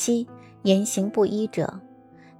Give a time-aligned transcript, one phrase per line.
[0.00, 0.26] 七，
[0.62, 1.78] 言行不一者。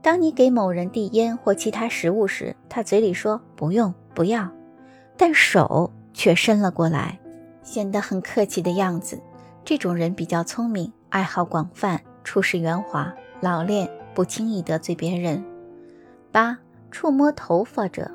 [0.00, 4.50] 当你给某人递烟或其他食物时，他嘴里说不用、不要，
[5.18, 7.20] 但手却伸了过来，
[7.62, 9.20] 显得很客气的样子。
[9.62, 15.44] 这种人比较聪明，爱好广泛，处事圆滑，老练，不轻易得罪别人。
[16.32, 16.58] 八、
[16.90, 18.10] 触摸头发者，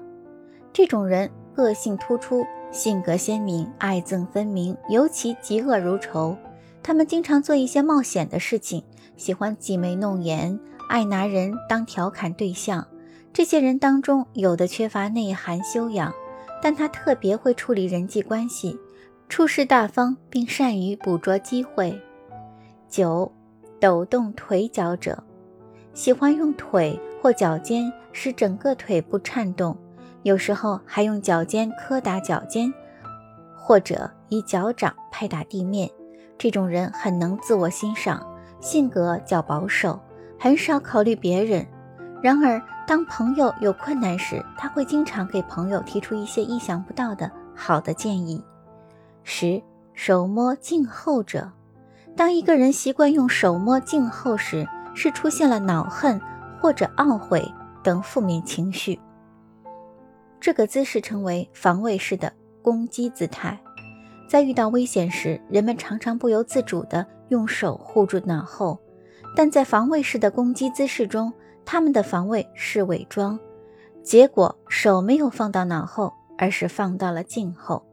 [0.73, 2.43] 这种人个性突出。
[2.71, 6.35] 性格鲜明，爱憎分明，尤其嫉恶如仇。
[6.83, 8.83] 他们经常做一些冒险的事情，
[9.17, 10.59] 喜欢挤眉弄眼，
[10.89, 12.85] 爱拿人当调侃对象。
[13.33, 16.13] 这些人当中，有的缺乏内涵修养，
[16.61, 18.79] 但他特别会处理人际关系，
[19.27, 22.01] 处事大方，并善于捕捉机会。
[22.87, 23.31] 九，
[23.79, 25.21] 抖动腿脚者，
[25.93, 29.77] 喜欢用腿或脚尖使整个腿部颤动。
[30.23, 32.73] 有时候还用脚尖磕打脚尖，
[33.55, 35.89] 或者以脚掌拍打地面。
[36.37, 38.25] 这种人很能自我欣赏，
[38.65, 39.99] 性格较保守，
[40.39, 41.63] 很少考虑别人。
[42.19, 48.43] 然而，当朋友有困难时，他会经常给朋友提出一些意想不到的好的建议。
[49.23, 49.61] 十
[49.93, 51.51] 手摸颈后者，
[52.15, 56.19] 当一个人习惯用手摸颈后时，是出现了恼恨
[56.59, 57.47] 或者懊悔
[57.83, 58.99] 等负面情绪。
[60.39, 63.59] 这个姿势称为防卫式的攻击姿态，
[64.27, 68.79] 在遇到危险时，人们常常不由自主地用手护住脑后，
[69.35, 71.33] 但在防卫式的攻击姿势中，
[71.65, 73.39] 他们的防卫是伪装，
[74.03, 77.85] 结果手没有放到脑后，而是放到了颈后。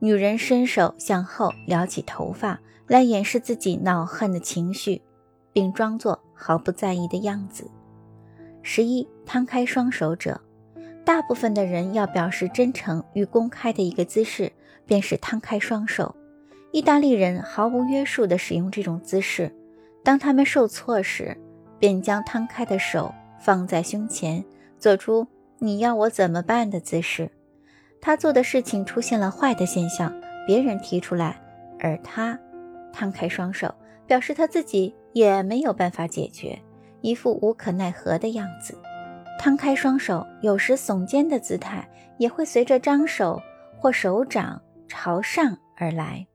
[0.00, 5.00] 女人伸手向后撩起头发来掩饰自己恼恨的情绪，
[5.52, 7.70] 并装作毫不在意的样子。
[8.62, 10.40] 十一，摊开双手者。
[11.04, 14.50] 大部分的人要表示真诚与公开的一个姿势，
[14.86, 16.14] 便是摊开双手。
[16.74, 19.54] 意大利人毫无约束地使用这种姿势，
[20.02, 21.36] 当他们受挫时，
[21.78, 24.44] 便将摊开的手放在胸前，
[24.76, 25.24] 做出
[25.60, 27.30] “你要我怎么办”的姿势。
[28.00, 30.12] 他做的事情出现了坏的现象，
[30.48, 31.40] 别人提出来，
[31.78, 32.36] 而他
[32.92, 33.72] 摊开双手，
[34.08, 36.58] 表示他自己也没有办法解决，
[37.02, 38.76] 一副无可奈何的样子。
[39.38, 41.88] 摊开双手，有时耸肩的姿态
[42.18, 43.40] 也会随着张手
[43.78, 46.26] 或手掌朝上而来。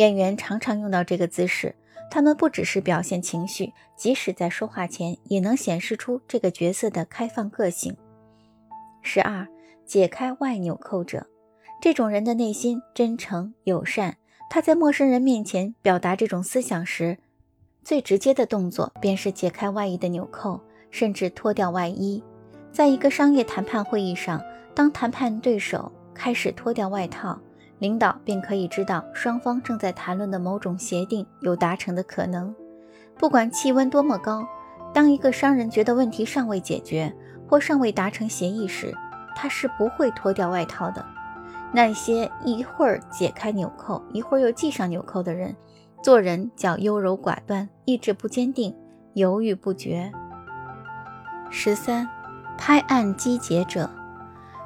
[0.00, 1.74] 演员常常用到这个姿势，
[2.10, 7.94] 他们不只是表现情绪，即使在说话前也能显示出这个角色的开放个性。
[9.02, 9.46] 十二，
[9.84, 11.26] 解开外纽扣者，
[11.82, 14.16] 这种人的内心真诚友善，
[14.48, 17.18] 他在陌生人面前表达这种思想时，
[17.84, 20.58] 最直接的动作便是解开外衣的纽扣。
[20.90, 22.20] 甚至脱掉外衣，
[22.72, 24.42] 在一个商业谈判会议上，
[24.74, 27.38] 当谈判对手开始脱掉外套，
[27.80, 32.54] 领导便可以知道双方正在谈论的某种协定有达成的可能。
[33.18, 34.46] 不管气温多么高，
[34.94, 37.12] 当一个商人觉得问题尚未解决
[37.48, 38.94] 或尚未达成协议时，
[39.34, 41.04] 他是不会脱掉外套的。
[41.72, 45.54] 那些一会儿解开纽扣，一会儿又系上纽扣的人，
[46.02, 48.76] 做人较优柔寡断，意志不坚定，
[49.14, 50.12] 犹豫不决。
[51.48, 52.08] 十三，
[52.58, 53.88] 拍案击节者，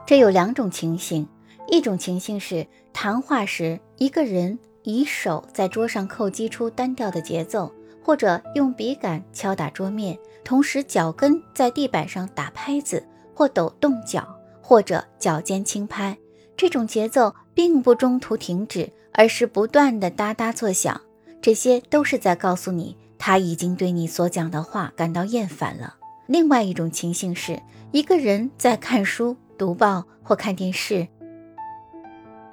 [0.04, 1.28] 这有两种情形。
[1.69, 13.04] 一种情形是谈话时，一个人以手在桌上叩击出单调的节奏，或者用笔杆敲打桌面，同时脚跟在地板上打拍子，
[13.34, 14.28] 或抖动脚，
[14.60, 16.16] 或者脚尖轻拍。
[16.56, 21.00] 这种节奏并不中途停止，而是不断的哒哒作响。
[21.42, 25.96] 这些都是在告诉你，他已经对你所讲的话感到厌烦了。
[26.26, 27.60] 另外一种情形是，
[27.91, 31.06] 一个人在看书、读报或看电视。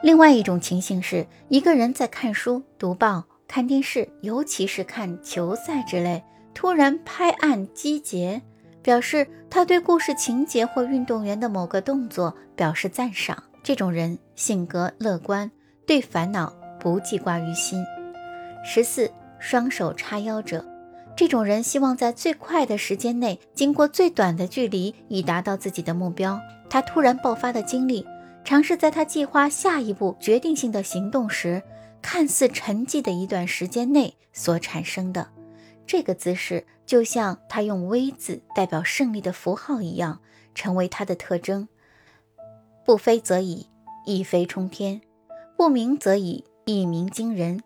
[0.02, 6.24] 另外一种情形是，一个人在看书、读报、看电视，尤其是看球赛之类，
[6.54, 8.42] 突然拍案击节，
[8.82, 13.42] 表示他对故事情节或运动员的某个动作表示赞赏。
[13.64, 15.52] 这种人性格乐观，
[15.86, 17.86] 对烦恼不记挂于心。
[18.66, 20.66] 十四，双手叉腰者。
[21.16, 26.40] 这种人希望在最快的时间内，经过最短的距离，以达到自己的目标。
[26.68, 28.04] 他突然爆发的精力，
[28.44, 31.62] 尝试在他计划下一步决定性的行动时，
[32.02, 35.30] 看似沉寂的一段时间内所产生的。
[35.86, 40.20] 这个姿势就像他用 V 字代表胜利的符号一样，
[40.56, 41.68] 成为他的特征。
[42.84, 43.68] 不飞则已，
[44.06, 45.00] 一飞冲天；
[45.56, 47.62] 不鸣则已，一鸣惊人。